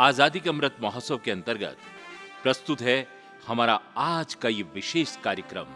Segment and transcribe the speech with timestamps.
[0.00, 1.76] आज़ादी के अमृत महोत्सव के अंतर्गत
[2.42, 3.06] प्रस्तुत है
[3.46, 5.66] हमारा आज का ये विशेष कार्यक्रम,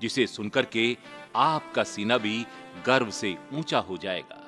[0.00, 0.96] जिसे सुनकर के
[1.36, 2.44] आपका सीना भी
[2.86, 4.40] गर्व से ऊँचा हो जाएगा।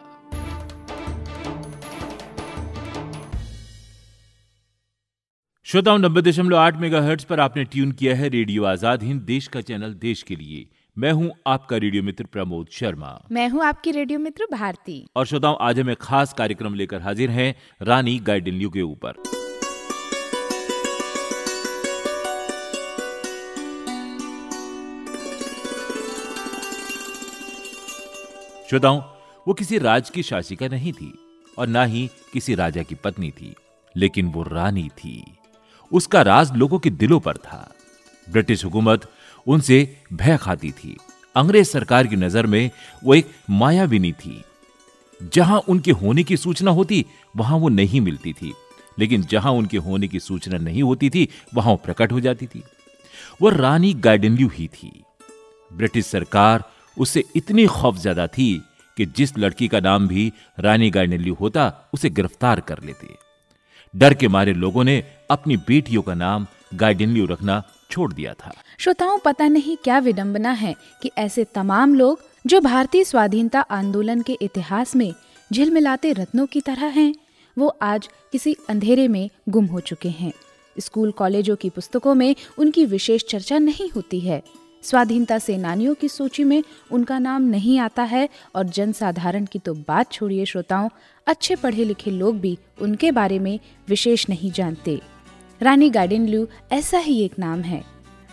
[5.67, 7.01] श्रोताओं, नब्बे दशमलव आठ मेगा
[7.31, 10.69] पर आपने ट्यून किया है रेडियो आज़ाद हिंद, देश का चैनल, देश के लिए।
[11.01, 15.57] मैं हूँ आपका रेडियो मित्र प्रमोद शर्मा। मैं हूँ आपकी रेडियो मित्र भारती। और श्रोताओं
[15.61, 19.23] आज हम एक खास कार्यक्रम लेकर हाजिर हैं रानी गाइडिल्यू के ऊपर।
[28.71, 29.01] श्रोताओं
[29.49, 31.13] वो किसी राज की शासिका नहीं थी
[31.59, 33.55] और ना ही किसी राजा की पत्नी थी
[33.97, 35.23] लेकिन वो रानी थी।
[35.93, 37.69] उसका राज लोगों के दिलों पर था।
[38.27, 39.11] ब्रिटिश हुकूमत
[39.47, 40.97] उनसे भय खाती थी।
[41.37, 42.71] अंग्रेज़ सरकार की नज़र में
[43.05, 44.45] वो एक मायाविनी थी।
[45.33, 48.55] जहाँ उनके होने की सूचना होती, वहाँ वो नहीं मिलती थी।
[48.99, 52.63] लेकिन जहाँ उनके होने की सूचना नहीं होती थी, वहाँ वो प्रकट हो जाती थी।
[53.43, 55.05] वो रानी गाइडनल्यू ही थी।
[55.73, 56.65] ब्रिटिश सरकार
[56.99, 58.63] उससे इतनी खौफजदा थी
[58.97, 63.07] कि जिस लड़की का नाम भी रानी गाइडनल्यू होता, उसे गिरफ़्तार कर लेते।
[63.97, 69.19] डर के मारे लोगों ने अपनी बेटियों का नाम गाइडनल्यू रखना छोड़ दिया था। श्रोताओं
[69.19, 74.97] पता नहीं क्या विडम्बना है कि ऐसे तमाम लोग जो भारतीय स्वाधीनता आंदोलन के इतिहास
[74.97, 75.13] में
[75.53, 77.15] झिलमिलाते रत्नों की तरह हैं,
[77.57, 80.33] वो आज किसी अंधेरे में गुम हो चुके हैं।
[80.79, 84.43] स्कूल कॉलेजों की पुस्तकों में उनकी विशेष चर्चा नहीं होती है।
[84.83, 90.13] स्वाधीनता सेनानियों की सूची में उनका नाम नहीं आता है और जनसाधारण की तो बात
[90.13, 90.89] छोड़िए श्रोताओं
[91.27, 93.59] अच्छे पढ़े लिखे लोग भी उनके बारे में
[93.89, 95.01] विशेष नहीं जानते।
[95.63, 97.85] रानी गार्डन लू ऐसा ही एक नाम है।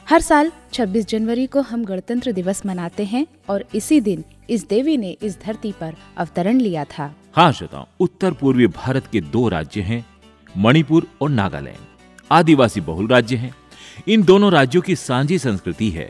[0.09, 4.97] हर साल 26 जनवरी को हम गणतंत्र दिवस मनाते हैं और इसी दिन इस देवी
[4.97, 9.81] ने इस धरती पर अवतरण लिया था। हाँ श्रोताओं, उत्तर पूर्वी भारत के दो राज्य
[9.81, 10.05] हैं,
[10.58, 11.78] मणिपुर और नागालैंड।
[12.31, 13.55] आदिवासी बहुल राज्य हैं।
[14.08, 16.09] इन दोनों राज्यों की सांझी संस्कृति है।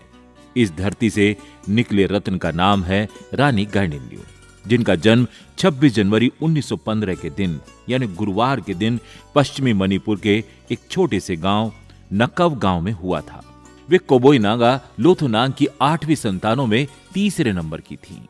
[0.58, 1.36] इस धरती से
[1.70, 4.20] निकले रत्न का नाम है रानी गार्डिल्यू
[4.68, 9.00] जिनका जन्म 26 जनवरी 1915 के दिन, यानी गुरुवार के दिन,
[9.36, 11.74] पश्चिमी मणिपुर के एक छोटे से गाँव
[12.14, 13.44] नकव गाँव में हुआ था।
[13.90, 18.22] वे कोबोई नागा लोथोनांग की आठवीं संतानों में तीसरे नंबर की थी।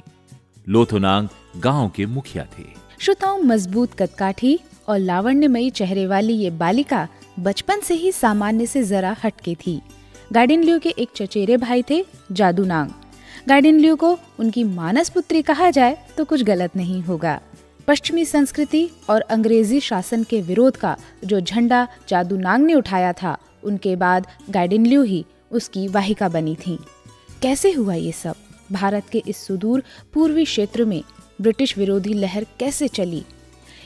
[0.70, 1.28] लोथोनांग
[1.58, 2.64] गाँव के मुखिया थे।
[3.00, 7.08] श्रोताओं, मज़बूत कदकाठी और लावण्यमयी चेहरे वाली ये बालिका
[7.40, 9.82] बचपन से ही सामान्य से जरा हटके थी।
[10.34, 12.90] गार्डिन के एक चचेरे भाई थे जादूनांग।
[13.48, 17.40] गार्डिन लियो को उनकी मानस पुत्री कहा जाए तो कुछ गलत नहीं होगा।
[17.88, 23.96] पश्चिमी संस्कृति और अंग्रेज़ी शासन के विरोध का जो झंडा जादूनांग ने उठाया था, उनके
[23.96, 26.78] बाद गार्डिन लियो ही उसकी वाहिका बनी थी।
[27.42, 28.36] कैसे हुआ ये सब?
[28.72, 29.84] भारत के इस सुदूर
[30.14, 31.04] पूर्वी क्षेत्र में
[31.42, 33.26] ब्रिटिश विरोधी लहर कैसे चली?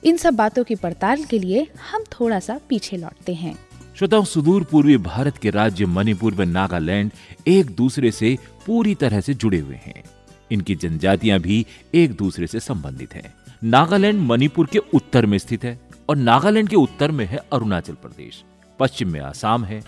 [0.03, 3.57] इन सब बातों की पड़ताल के लिए हम थोड़ा सा पीछे लौटते हैं।
[3.95, 7.11] श्रोताओं, सुदूर पूर्वी भारत के राज्य मणिपुर व नागालैंड
[7.47, 10.03] एक दूसरे से पूरी तरह से जुड़े हुए हैं।
[10.51, 13.33] इनकी जनजातियाँ भी एक दूसरे से संबंधित हैं।
[13.63, 15.79] नागालैंड मणिपुर के उत्तर में स्थित है
[16.09, 18.44] और नागालैंड के उत्तर में है अरुणाचल प्रदेश।
[18.79, 19.83] पश्चिम में आसाम है।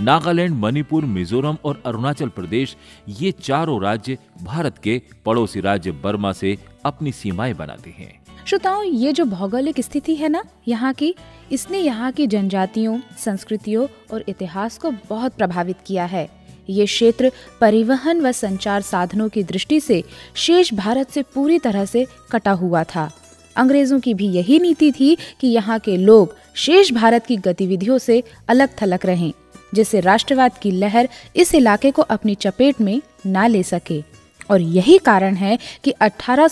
[0.00, 2.76] नागालैंड, मणिपुर, मिजोरम और अरुणाचल प्रदेश
[3.08, 9.12] ये चारों राज्य भारत के पड़ोसी राज्य बर्मा से अपनी सीमाएँ बनाते हैं। श्रोताओं, ये
[9.12, 11.14] जो भौगोलिक स्थिति है ना, यहाँ की,
[11.52, 16.37] इसने यहाँ की जनजातियों, संस्कृतियों और इतिहास को बहुत प्रभावित किया है।
[16.68, 20.02] ये क्षेत्र परिवहन व संचार साधनों की दृष्टि से
[20.34, 23.10] शेष भारत से पूरी तरह से कटा हुआ था।
[23.56, 28.22] अंग्रेज़ों की भी यही नीति थी कि यहाँ के लोग शेष भारत की गतिविधियों से
[28.48, 29.32] अलग थलग रहें,
[29.74, 34.02] जिससे राष्ट्रवाद की लहर इस इलाके को अपनी चपेट में ना ले सके।
[34.50, 36.48] और यही कारण है कि अठारह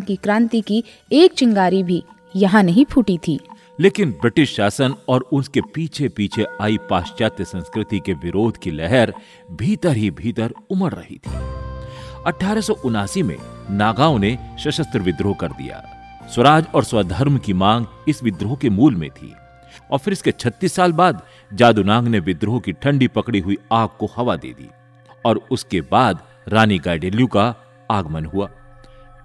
[0.00, 2.02] की क्रांति की एक चिंगारी भी
[2.36, 3.38] यहाँ नहीं फूटी थी।
[3.80, 9.14] लेकिन ब्रिटिश शासन और उसके पीछे पीछे आई पाश्चात्य संस्कृति के विरोध की लहर
[9.50, 11.30] भीतर ही भीतर उमड़ रही थी।
[12.26, 12.62] अठारह
[13.22, 13.36] में
[13.70, 15.84] नागाओं ने सशस्त्र विद्रोह कर दिया।
[16.34, 19.34] स्वराज और स्वधर्म की मांग इस विद्रोह के मूल में थी।
[19.90, 21.22] और फिर इसके 36 साल बाद
[21.54, 24.68] जादूनांग ने विद्रोह की ठंडी पकड़ी हुई आग को हवा दे दी
[25.24, 26.18] और उसके बाद
[26.48, 27.54] रानी गाइडेल्यू का
[27.90, 28.46] आगमन हुआ।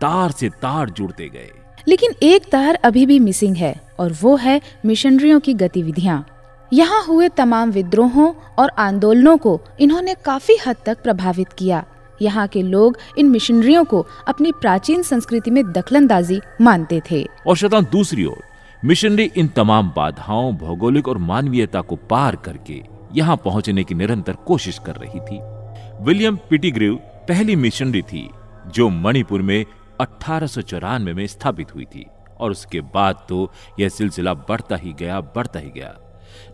[0.01, 1.51] तार से तार जुड़ते गए।
[1.87, 6.25] लेकिन एक तार अभी भी मिसिंग है। और वो है मिशनरियों की गतिविधियाँ।
[6.73, 11.83] यहाँ हुए तमाम विद्रोहों और आंदोलनों को इन्होंने काफ़ी हद तक प्रभावित किया।
[12.21, 17.87] यहाँ के लोग इन मिशनरियों को अपनी प्राचीन संस्कृति में दखलंदाजी मानते थे। और शतान
[17.91, 18.43] दूसरी ओर,
[18.85, 22.81] मिशनरी इन तमाम बाधाओं, भौगोलिक और मानवीयता को पार करके
[23.15, 25.39] यहाँ पहुँचने की निरंतर कोशिश कर रही थी।
[26.03, 26.95] विलियम पिटीग्रीव
[27.27, 28.29] पहली मिशनरी थी,
[28.67, 29.65] जो मणिपुर में
[30.01, 32.05] अठारह सौ चौरानवे में स्थापित हुई थी।
[32.39, 35.95] और उसके बाद तो यह सिलसिला बढ़ता ही गया बढ़ता ही गया।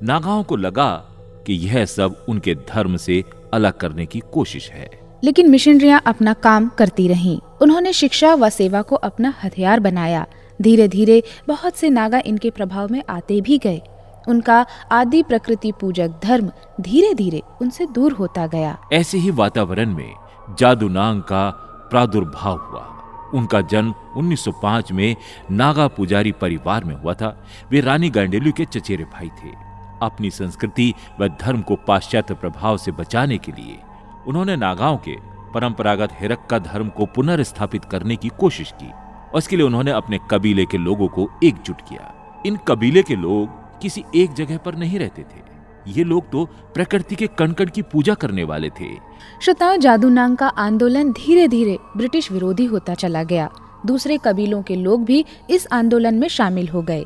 [0.03, 1.05] नागाओं को लगा
[1.47, 3.23] कि यह सब उनके धर्म से
[3.53, 8.81] अलग करने की कोशिश है। लेकिन मिशनरियाँ अपना काम करती रहीं। उन्होंने शिक्षा व सेवा
[8.81, 10.25] को अपना हथियार बनाया।
[10.61, 13.81] धीरे धीरे बहुत से नागा इनके प्रभाव में आते भी गए।
[14.27, 16.51] उनका आदि प्रकृति पूजक धर्म
[16.81, 20.13] धीरे धीरे उनसे दूर होता गया। ऐसे ही वातावरण में
[20.59, 21.49] जादू नांग का
[21.91, 22.90] प्रादुर्भाव हुआ।
[23.33, 25.15] उनका जन्म 1905 में
[25.51, 29.49] नागा पुजारी परिवार में हुआ था। वे रानी गांडेलू के चचेरे भाई थे।
[30.01, 33.77] अपनी संस्कृति व धर्म को पाश्चात्य प्रभाव से बचाने के लिए
[34.27, 35.15] उन्होंने नागाओं के
[35.53, 38.91] परंपरागत हिरक्का धर्म को पुनर्स्थापित करने की कोशिश की
[39.31, 42.13] और इसके लिए उन्होंने अपने कबीले के लोगों को एकजुट किया।
[42.45, 45.50] इन कबीले के लोग किसी एक जगह पर नहीं रहते थे।
[45.87, 48.95] ये लोग तो प्रकृति के कणकण की पूजा करने वाले थे।
[49.41, 53.49] श्रोताओं जादू नांग का आंदोलन धीरे धीरे ब्रिटिश विरोधी होता चला गया।
[53.85, 57.05] दूसरे कबीलों के लोग भी इस आंदोलन में शामिल हो गए।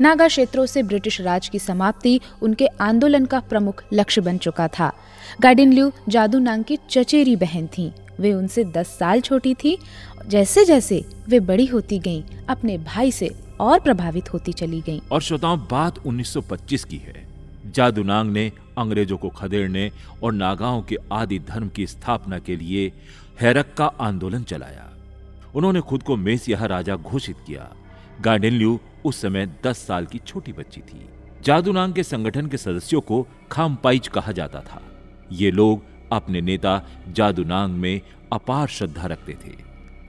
[0.00, 4.92] नागा क्षेत्रों से ब्रिटिश राज की समाप्ति उनके आंदोलन का प्रमुख लक्ष्य बन चुका था।
[5.40, 9.78] गार्डिन जादू नांग की चचेरी बहन थी। वे उनसे दस साल छोटी थी।
[10.26, 13.30] जैसे जैसे वे बड़ी होती गईं, अपने भाई से
[13.60, 17.25] और प्रभावित होती चली गईं। और श्रोताओं बात 1925 की है।
[17.74, 19.92] जादूनांग ने, अंग्रेज़ों को खदेड़ने
[20.22, 22.92] और नागाओं के आदि धर्म की स्थापना के लिए
[23.40, 24.92] हैरक का आंदोलन चलाया।
[25.54, 27.76] उन्होंने खुद को मेसिया राजा घोषित किया।
[28.20, 31.08] गार्डेनल्यू उस समय 10 साल की छोटी बच्ची थी।
[31.42, 34.82] जादूनांग के संगठन के सदस्यों को खामपाइच कहा जाता था।
[35.32, 35.82] ये लोग
[36.12, 38.00] अपने नेता जादूनांग में
[38.32, 39.54] अपार श्रद्धा रखते थे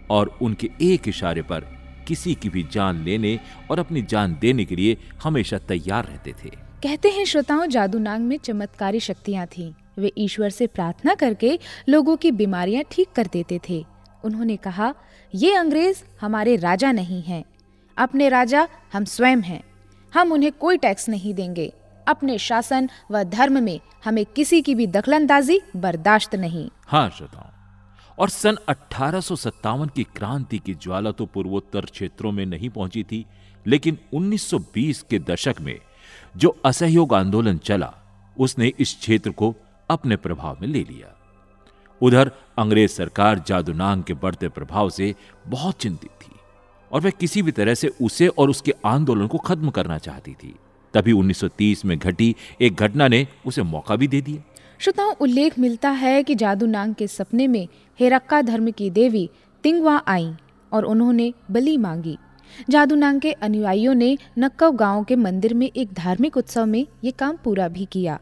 [0.10, 1.66] और उनके एक इशारे पर
[2.08, 3.40] किसी की भी जान लेने
[3.72, 8.38] और अपनी जान देने के लिए हमेशा तैयार रहते थे। कहते हैं, श्रोताओं, जादूनांग में
[8.38, 11.60] चमत्कारी शक्तियाँ थीं। वे ईश्वर से प्रार्थना करके
[11.90, 13.86] लोगों की बीमारियाँ ठीक कर देते थे।
[14.24, 14.94] उन्होंने कहा,
[15.36, 17.44] ये अंग्रेज़ हमारे राजा नहीं हैं।
[17.98, 19.64] अपने राजा हम स्वयं हैं।
[20.14, 21.74] हम उन्हें कोई टैक्स नहीं देंगे।
[22.08, 27.50] अपने शासन व धर्म में हमें किसी की भी दखलंदाजी बर्दाश्त नहीं। हाँ श्रोताओं,
[28.20, 29.22] और सन अठारह
[29.66, 33.26] की क्रांति की ज्वाला तो पूर्वोत्तर क्षेत्रों में नहीं पहुँची थी,
[33.68, 35.80] लेकिन 1920 के दशक में
[36.38, 37.94] जो असहयोग आंदोलन चला,
[38.40, 39.56] उसने इस क्षेत्र को
[39.90, 41.16] अपने प्रभाव में ले लिया।
[42.02, 45.16] उधर अंग्रेज़ सरकार जादूनांग के बढ़ते प्रभाव से
[45.48, 46.32] बहुत चिंतित थी
[46.92, 50.56] और वह किसी भी तरह से उसे और उसके आंदोलन को खत्म करना चाहती थी।
[50.94, 54.44] तभी 1930 में घटी एक घटना ने उसे मौका भी दे दिया।
[54.80, 57.68] श्रोताओं, उल्लेख मिलता है कि जादू नांग के सपने में
[58.00, 59.30] हेरक्का धर्म की देवी
[59.64, 60.34] तिंगवा आई
[60.74, 62.18] और उन्होंने बलि मांगी।
[62.70, 67.12] जादू नांग के अनुयायियों ने नक्कव गाँव के मंदिर में एक धार्मिक उत्सव में ये
[67.12, 68.20] काम पूरा भी किया।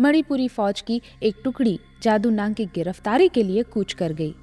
[0.00, 4.34] मणिपुरी फौज की एक टुकड़ी जादू नांग की गिरफ्तारी के लिए कूच कर गई।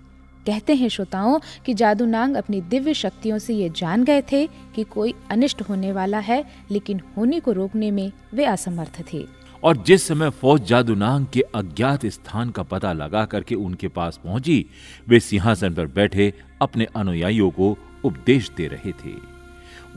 [0.47, 4.83] कहते हैं श्रोताओं कि जादू नांग अपनी दिव्य शक्तियों से ये जान गए थे कि
[4.83, 9.25] कोई अनिष्ट होने वाला है, लेकिन होने को रोकने में वे असमर्थ थे।
[9.63, 14.65] और जिस समय फौज जादूनांग के अज्ञात स्थान का पता लगा करके उनके पास पहुँची,
[15.07, 19.35] वे सिंहासन पर बैठे अपने अनुयायियों को उपदेश दे रहे थे।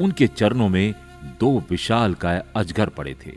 [0.01, 0.95] उनके चरणों में
[1.41, 3.31] दो विशाल काय अजगर पड़े थे।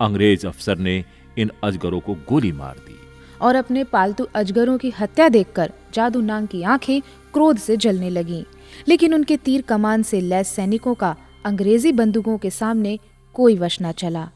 [0.00, 1.04] अंग्रेज़ अफसर ने
[1.38, 2.96] इन अजगरों को गोली मार दी।
[3.42, 7.00] और अपने पालतू अजगरों की हत्या देखकर जादू नांग की आँखें
[7.32, 8.44] क्रोध से जलने लगीं।
[8.88, 12.98] लेकिन उनके तीर कमान से लैस सैनिकों का अंग्रेज़ी बंदूकों के सामने
[13.34, 14.30] कोई वश न चला।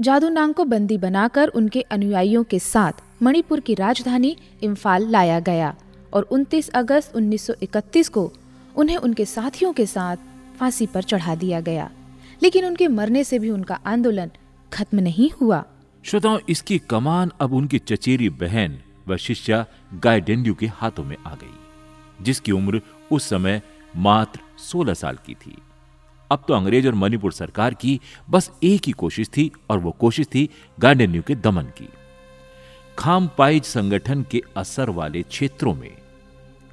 [0.00, 2.92] जादू नांग को बंदी बनाकर उनके अनुयायियों के साथ
[3.22, 5.76] मणिपुर की राजधानी इम्फाल लाया गया
[6.12, 8.32] और 29 अगस्त 1931 को
[8.76, 10.16] उन्हें उनके साथियों के साथ
[10.58, 11.90] फांसी पर चढ़ा दिया गया।
[12.42, 14.30] लेकिन उनके मरने से भी उनका आंदोलन
[14.72, 15.64] खत्म नहीं हुआ।
[16.04, 18.78] श्रोताओं, इसकी कमान अब उनकी चचेरी बहन
[19.08, 21.54] व शिष्या गायडेंड्यू के हाथों में आ गई,
[22.24, 22.80] जिसकी उम्र
[23.12, 23.62] उस समय
[23.96, 25.58] मात्र 16 साल की थी।
[26.30, 28.00] अब तो अंग्रेज़ और मणिपुर सरकार की
[28.30, 30.48] बस एक ही कोशिश थी और वो कोशिश थी
[30.80, 31.88] गांडेन्यू के दमन की।
[32.98, 35.96] खाम पाइज संगठन के असर वाले क्षेत्रों में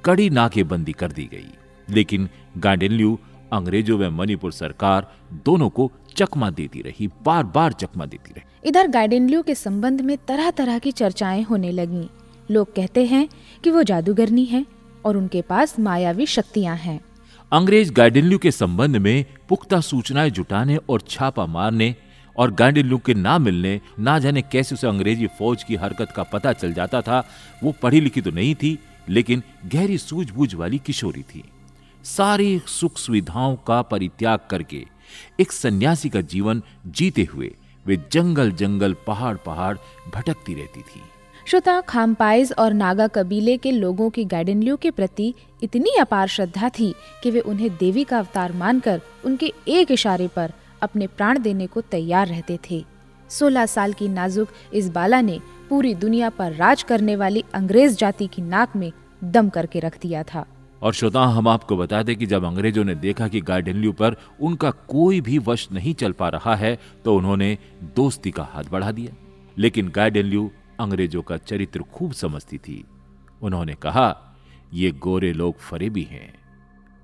[0.04, 1.50] कड़ी नाकेबंदी कर दी गई।
[1.92, 3.18] लेकिन गांडेन्यू
[3.52, 5.10] अंग्रेज़ों व मणिपुर सरकार
[5.46, 10.16] दोनों को चकमा देती रही बार बार चकमा देती रही। इधर गाइडेनल्यू के संबंध में
[10.28, 12.08] तरह तरह की चर्चाएँ होने लगी।
[12.48, 13.28] लोग कहते हैं
[13.64, 14.64] कि वो जादूगरनी है
[15.04, 17.00] और उनके पास मायावी शक्तियाँ हैं।
[17.52, 21.94] अंग्रेज़ गाइडिनल्यू के संबंध में पुख्ता सूचनाएँ जुटाने और छापा मारने
[22.36, 26.52] और गाइडिनल्यू के ना मिलने ना जाने कैसे उसे अंग्रेज़ी फौज की हरकत का पता
[26.52, 27.24] चल जाता था
[27.62, 31.42] वो पढ़ी लिखी तो नहीं थी लेकिन गहरी सूझबूझ वाली किशोरी थी।
[32.04, 34.84] सारी सुख सुविधाओं का परित्याग करके
[35.40, 37.54] एक सन्यासी का जीवन जीते हुए
[37.86, 39.76] वे जंगल जंगल पहाड़ पहाड़
[40.14, 41.00] भटकती रहती थी।
[41.46, 46.94] श्रोता, खामपाइज और नागा कबीले के लोगों की गाइडेनलियो के प्रति इतनी अपार श्रद्धा थी
[47.22, 51.80] कि वे उन्हें देवी का अवतार मानकर उनके एक इशारे पर अपने प्राण देने को
[51.80, 52.84] तैयार रहते थे।
[53.30, 58.26] 16 साल की नाजुक इस बाला ने पूरी दुनिया पर राज करने वाली अंग्रेज़ जाति
[58.26, 58.92] की नाक में
[59.24, 60.46] दम करके रख दिया था।
[60.82, 64.70] और श्रोता हम आपको बता दें कि जब अंग्रेज़ों ने देखा कि गार्डेनल्यू पर उनका
[64.70, 67.58] कोई भी वश नहीं चल पा रहा है तो उन्होंने
[67.96, 69.14] दोस्ती का हाथ बढ़ा दिया।
[69.58, 72.84] लेकिन गार्डेनल्यू अंग्रेज़ों का चरित्र खूब समझती थी।
[73.42, 74.36] उन्होंने कहा,
[74.74, 76.32] ये गोरे लोग फरेबी हैं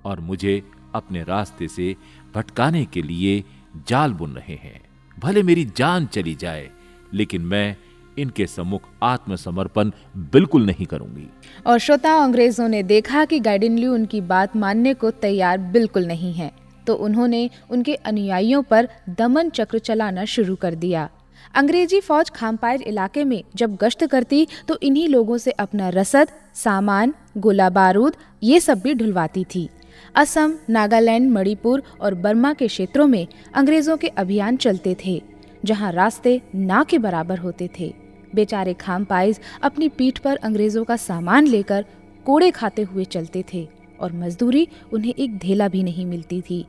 [0.04, 0.62] और मुझे
[0.94, 1.94] अपने रास्ते से
[2.34, 3.42] भटकाने के लिए
[3.88, 4.80] जाल बुन रहे हैं।
[5.18, 6.70] भले मेरी जान चली जाए,
[7.14, 7.76] लेकिन मैं
[8.18, 9.90] इनके सम्मुख आत्मसमर्पण
[10.32, 11.28] बिल्कुल नहीं करूँगी।
[11.66, 16.50] और श्रोता अंग्रेज़ों ने देखा कि गाइडिनल्यू उनकी बात मानने को तैयार बिल्कुल नहीं है
[16.86, 21.08] तो उन्होंने उनके अनुयायियों पर दमन चक्र चलाना शुरू कर दिया।
[21.54, 27.14] अंग्रेज़ी फौज खामपायर इलाके में जब गश्त करती तो इन्हीं लोगों से अपना रसद, सामान,
[27.36, 29.68] गोला बारूद, ये सब भी ढुलवाती थी।
[30.14, 35.20] असम, नागालैंड, मणिपुर और बर्मा के क्षेत्रों में अंग्रेज़ों के अभियान चलते थे,
[35.64, 37.92] जहाँ रास्ते ना के बराबर होते थे।
[38.34, 41.84] बेचारे खामपाइज अपनी पीठ पर अंग्रेज़ों का सामान लेकर
[42.26, 43.68] कोड़े खाते हुए चलते थे
[44.00, 46.64] और मजदूरी उन्हें एक धेला भी नहीं मिलती थी।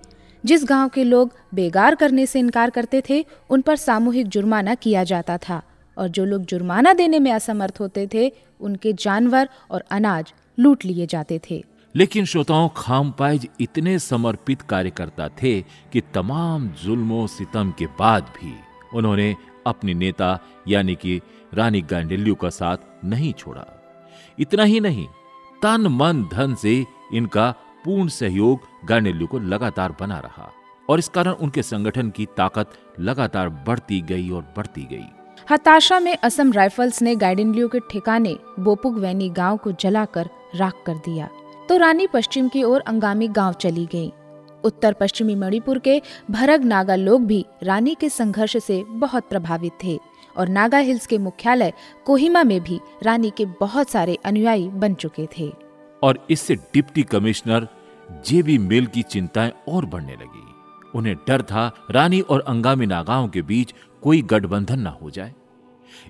[0.45, 5.03] जिस गाँव के लोग बेगार करने से इनकार करते थे, उन पर सामूहिक जुर्माना किया
[5.03, 5.61] जाता था
[5.97, 11.05] और जो लोग जुर्माना देने में असमर्थ होते थे, उनके जानवर और अनाज लूट लिए
[11.05, 11.63] जाते थे।
[11.95, 18.53] लेकिन श्रोताओं, खामपाइज इतने समर्पित कार्यकर्ता थे कि तमाम जुल्मों सितम के बाद भी
[18.93, 19.35] उन्होंने
[19.67, 21.21] अपने नेता, यानी कि
[21.53, 23.65] रानी गांडेल्यू का साथ नहीं छोड़ा।
[24.39, 25.05] इतना ही नहीं,
[25.61, 27.49] तन मन धन से इनका
[27.85, 30.51] पूर्ण सहयोग गांडेल्यू को लगातार बना रहा
[30.89, 35.05] और इस कारण उनके संगठन की ताकत लगातार बढ़ती गई और बढ़ती गई।
[35.51, 40.95] हताशा में असम राइफल्स ने गाइडेनलियो के ठिकाने बोपुक वैनी गाँव को जलाकर राख कर
[40.95, 41.29] दिया।
[41.69, 44.11] तो रानी पश्चिम की ओर अंगामी गाँव चली गई।
[44.63, 46.01] उत्तर पश्चिमी मणिपुर के
[46.31, 49.99] भरग नागा लोग भी रानी के संघर्ष से बहुत प्रभावित थे।
[50.37, 51.73] और नागा हिल्स के मुख्यालय
[52.05, 55.51] कोहिमा में भी रानी के बहुत सारे अनुयायी बन चुके थे।
[56.03, 57.67] और इससे डिप्टी कमिश्नर
[58.25, 60.47] जेबी मिल की चिंताएँ और बढ़ने लगी।
[60.95, 65.33] उन्हें डर था रानी और अंगामी नागाओं के बीच कोई गठबंधन ना हो जाए।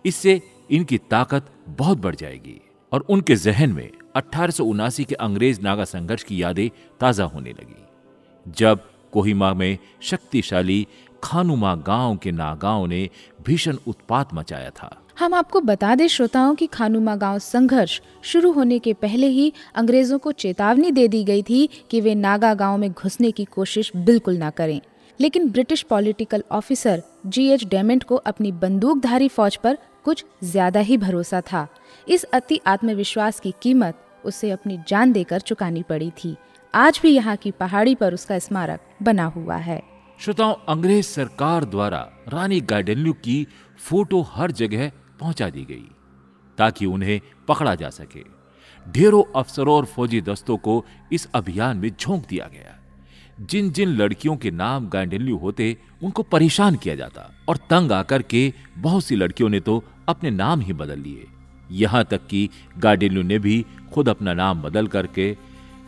[0.05, 2.61] इससे इनकी ताकत बहुत बढ़ जाएगी
[2.91, 8.79] और उनके जहन में अठारह के अंग्रेज़ नागा संघर्ष की यादें ताज़ा होने लगी। जब
[9.11, 10.87] कोहिमा में शक्तिशाली
[11.23, 13.09] खानुमा गाँव के नागाओं ने
[13.45, 18.79] भीषण उत्पात मचाया था। हम आपको बता दें श्रोताओं की खानुमा गाँव संघर्ष शुरू होने
[18.79, 22.91] के पहले ही अंग्रेज़ों को चेतावनी दे दी गई थी कि वे नागा गाँव में
[22.91, 24.79] घुसने की कोशिश बिल्कुल ना करें।
[25.19, 30.97] लेकिन British political officer G H Damant को अपनी बंदूकधारी फौज पर कुछ ज़्यादा ही
[30.97, 31.67] भरोसा था।
[32.07, 36.35] इस अति आत्मविश्वास की कीमत उसे अपनी जान देकर चुकानी पड़ी थी।
[36.73, 39.81] आज भी यहाँ की पहाड़ी पर उसका स्मारक बना हुआ है।
[40.19, 43.47] श्रोताओं, अंग्रेज़ सरकार द्वारा रानी गाइडेन्यू की
[43.77, 45.87] फ़ोटो हर जगह पहुँचा दी गई,
[46.57, 48.23] ताकि उन्हें पकड़ा जा सके।
[48.91, 52.75] ढेरों अफसरों और फौजी दस्तों को इस अभियान में झोंक दिया गया।
[53.41, 58.53] जिन जिन लड़कियों के नाम गाइडेन्यू होते, उनको परेशान किया जाता और तंग आकर के
[58.77, 61.27] बहुत सी लड़कियों ने तो अपने नाम ही बदल लिए।
[61.71, 65.37] यहाँ तक कि गार्डेन्यू ने भी खुद अपना नाम बदल करके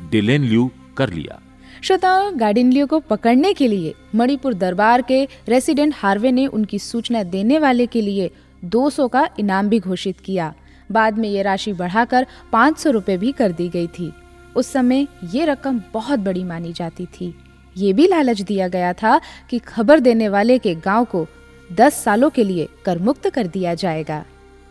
[0.10, 1.42] डिलेनल्यू कर लिया।
[1.84, 7.60] श्रोताओं गार्डिनलियो को पकड़ने के लिए मणिपुर दरबार के रेसिडेंट हार्वे ने उनकी सूचना देने
[7.60, 8.32] वाले के लिए
[8.66, 10.54] 200 का इनाम भी घोषित किया।
[10.92, 14.14] बाद में ये राशि बढ़ाकर 500 रुपए भी कर दी गई थी।
[14.56, 17.36] उस समय ये रकम बहुत बड़ी मानी जाती थी।
[17.78, 21.28] ये भी लालच दिया गया था कि खबर देने वाले के गाँव को
[21.72, 24.26] 10 सालों के लिए कर मुक्त कर दिया जाएगा।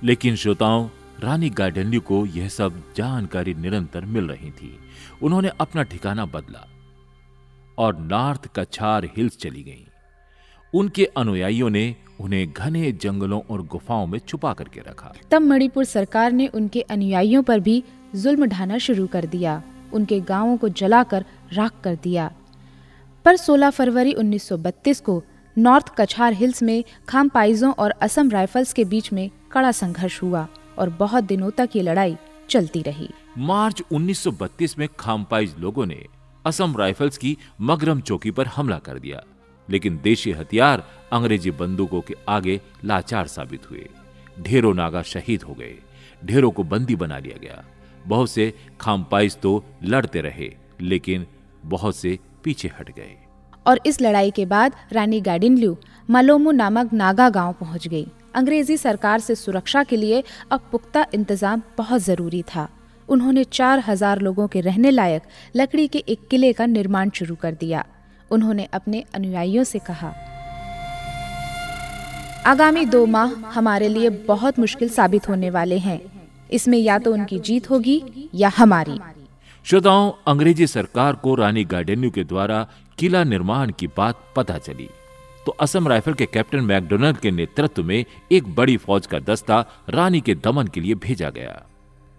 [0.05, 0.89] लेकिन श्रोताओं,
[1.21, 4.79] रानी गार्डनल्यू को यह सब जानकारी निरंतर मिल रही थी।
[5.23, 6.69] उन्होंने अपना ठिकाना बदला।
[7.81, 9.87] और नॉर्थ कछार हिल्स चली गईं।
[10.75, 16.33] उनके अनुयायियों ने उन्हें घने जंगलों और गुफाओं में छुपा करके रखा। तब मणिपुर सरकार
[16.33, 17.83] ने उनके अनुयायियों पर भी
[18.17, 22.31] जुल्म ढाना शुरू कर दिया। उनके गाँवों को जलाकर राख कर दिया।
[23.25, 25.23] पर 16 फरवरी 1932 को
[25.59, 30.47] नॉर्थ कछार हिल्स में खामपाइजों और असम राइफल्स के बीच में कड़ा संघर्ष हुआ
[30.79, 32.17] और बहुत दिनों तक ये लड़ाई
[32.49, 36.07] चलती रही। मार्च 1932 में खामपाइज लोगों ने
[36.45, 39.23] असम राइफल्स की मगरम चौकी पर हमला कर दिया,
[39.69, 43.87] लेकिन देशी हथियार अंग्रेज़ी बंदूकों के आगे लाचार साबित हुए।
[44.41, 45.75] ढेरों नागा शहीद हो गए,
[46.23, 47.65] ढेरों को बंदी बना लिया गया।
[48.07, 51.27] बहुत से खामपाइज तो लड़ते रहे, लेकिन
[51.65, 53.17] बहुत से पीछे हट गए।
[53.67, 55.77] और इस लड़ाई के बाद रानी गाडिनल्यू
[56.09, 61.63] मलोमू नामक नागा गाँव पहुँच गई। अंग्रेज़ी सरकार से सुरक्षा के लिए अब पुख्ता इंतज़ाम
[61.79, 62.69] बहुत ज़रूरी था।
[63.11, 65.23] उन्होंने चार हज़ार लोगों के रहने लायक
[65.57, 67.85] लकड़ी के एक किले का निर्माण शुरू कर दिया।
[68.31, 70.15] उन्होंने अपने अनुयायियों से कहा,
[72.47, 76.01] आगामी दो माह हमारे लिए बहुत मुश्किल साबित होने वाले हैं।
[76.53, 78.03] इसमें या तो उनकी जीत होगी
[78.35, 78.99] या हमारी।
[79.67, 82.67] श्रोताओं, अंग्रेज़ी सरकार को रानी गार्डेन्यू के द्वारा
[82.99, 84.89] किला निर्माण की बात पता चली।
[85.47, 90.21] तो असम राइफल के कैप्टन मैकडोनल्ड के नेतृत्व में एक बड़ी फौज का दस्ता रानी
[90.21, 91.63] के दमन के लिए भेजा गया।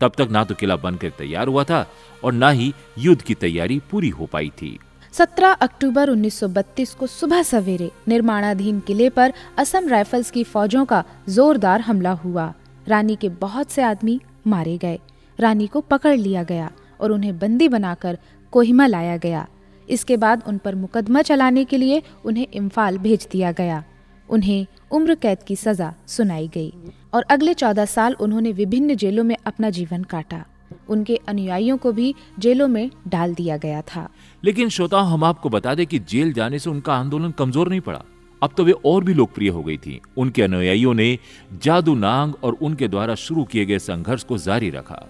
[0.02, 1.86] तब तक ना तो किला बनकर तैयार हुआ था
[2.24, 4.80] और ना ही युद्ध की तैयारी पूरी हो पाई थी।
[5.14, 11.82] 17 अक्टूबर 1932 को सुबह सवेरे निर्माणाधीन किले पर असम राइफल्स की फौजों का जोरदार
[11.82, 12.54] हमला हुआ।
[12.88, 15.00] रानी के बहुत से आदमी मारे गए।
[15.40, 18.18] रानी को पकड़ लिया गया और उन्हें बंदी बनाकर
[18.52, 19.48] कोहिमा लाया गया।
[19.90, 23.84] इसके बाद उन पर मुकदमा चलाने के लिए उन्हें इम्फाल भेज दिया गया।
[24.30, 26.74] उन्हें उम्र कैद की सजा सुनाई गई।
[27.14, 30.44] और अगले चौदह साल उन्होंने विभिन्न जेलों में अपना जीवन काटा।
[30.90, 34.08] उनके अनुयायियों को भी जेलों में डाल दिया गया था।
[34.44, 38.02] लेकिन श्रोता, हम आपको बता दें कि जेल जाने से उनका आंदोलन कमज़ोर नहीं पड़ा।
[38.42, 41.18] अब तो वे और भी लोकप्रिय हो गई थी। उनके अनुयायियों ने
[41.64, 45.06] जादू नांग और उनके द्वारा शुरू किए गए संघर्ष को जारी रखा।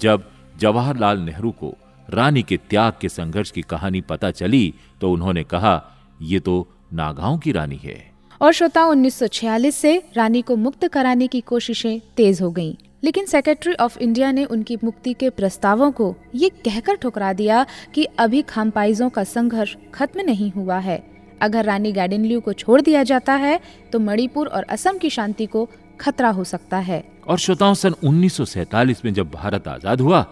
[0.00, 0.24] जब
[0.56, 1.74] जवाहरलाल नेहरू को
[2.08, 5.82] रानी के त्याग के संघर्ष की कहानी पता चली तो उन्होंने कहा
[6.22, 7.96] यह तो नागांव की रानी है।
[8.40, 13.74] और श्रोता 1946 से रानी को मुक्त कराने की कोशिशें तेज हो गईं। लेकिन सेक्रेटरी
[13.74, 17.64] ऑफ़ इंडिया ने उनकी मुक्ति के प्रस्तावों को ये कहकर ठुकरा दिया
[17.94, 21.02] कि अभी खामपाइजों का संघर्ष खत्म नहीं हुआ है।
[21.40, 23.60] अगर रानी गार्डनल्यू को छोड़ दिया जाता है
[23.92, 25.68] तो मणिपुर और असम की शांति को
[26.00, 30.22] खतरा हो सकता है। और श्रोताओं, सन 1947 में जब भारत आज़ाद हुआ,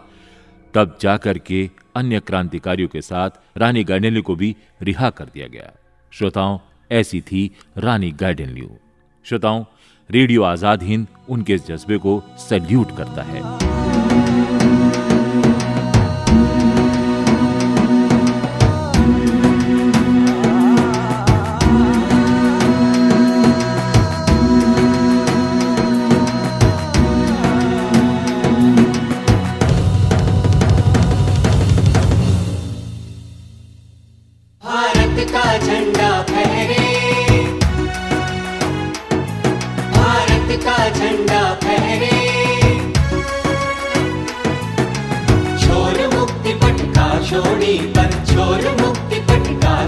[0.74, 5.72] तब जाकर के अन्य क्रांतिकारियों के साथ रानी गार्डनल्यू को भी रिहा कर दिया गया।
[6.12, 6.58] श्रोताओं
[6.90, 8.70] ऐसी थी रानी गार्डनल्यू
[9.26, 9.64] श्रोताओं,
[10.10, 13.42] रेडियो आज़ाद हिंद उनके इस जज्बे को सैल्यूट करता है।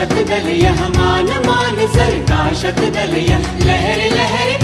[0.00, 4.56] दल यह मान मान सर का शत दल यह लहर लहरे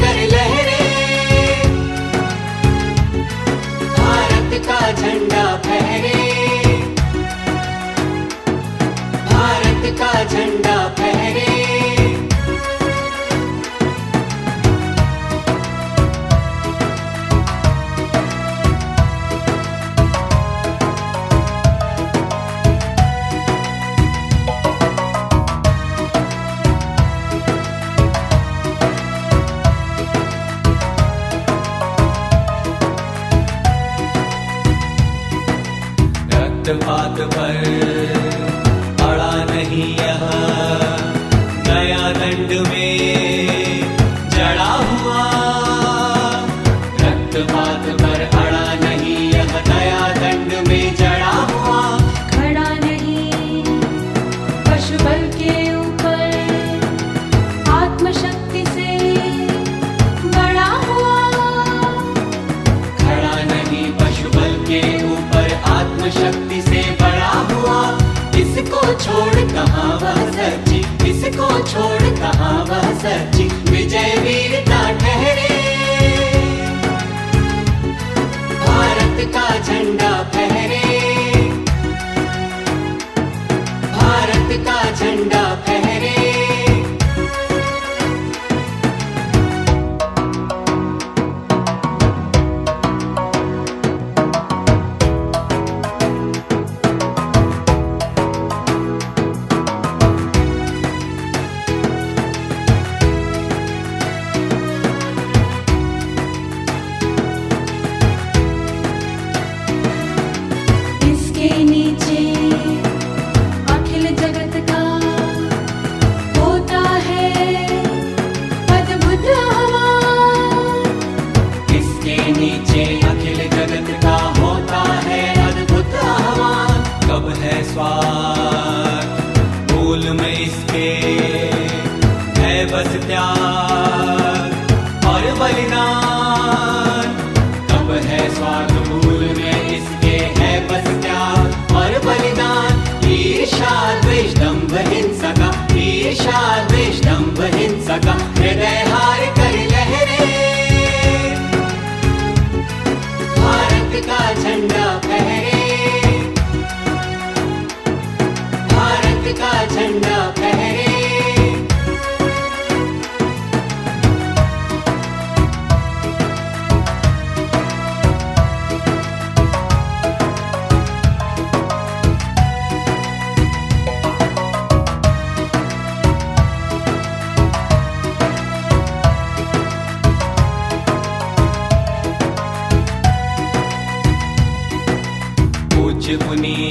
[185.78, 186.70] पूज्य मुनि।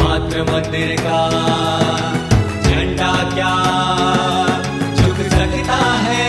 [0.00, 1.20] मात्र मंदिर का
[2.62, 3.52] झंडा क्या
[4.94, 6.24] झुक सकता है?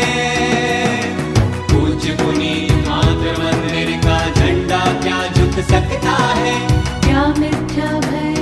[1.67, 6.67] पूज्य मुनि मात्र मंदिर का झंडा क्या झुक सकता है?
[7.01, 8.35] क्या मिथ्या भय?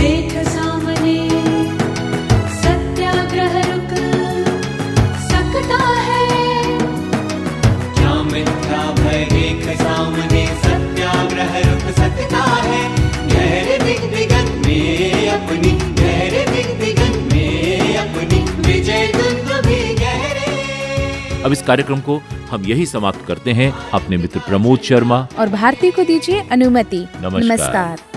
[0.00, 1.28] देख सामने।
[2.62, 3.94] सत्याग्रह रुक
[5.20, 6.78] सकता है?
[7.94, 9.24] क्या मिथ्या भय?
[9.24, 10.35] देख सामने।
[21.46, 25.90] अब इस कार्यक्रम को हम यही समाप्त करते हैं। अपने मित्र प्रमोद शर्मा। और भारती
[25.90, 28.16] को दीजिए अनुमति। नमस्कार। नमस्कार।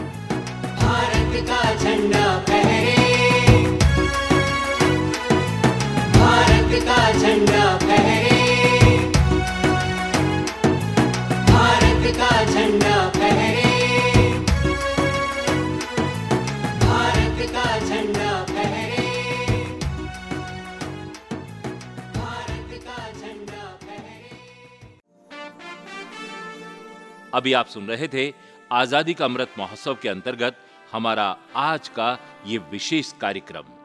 [27.34, 28.34] अभी आप सुन रहे थे
[28.72, 30.58] आज़ादी का अमृत महोत्सव के अंतर्गत
[30.92, 33.79] हमारा आज का ये विशेष कार्यक्रम।